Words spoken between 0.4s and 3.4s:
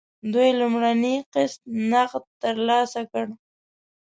لومړنی قسط نغد ترلاسه کړ.